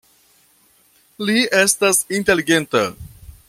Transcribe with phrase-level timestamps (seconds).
[1.29, 2.87] Li estas inteligenta.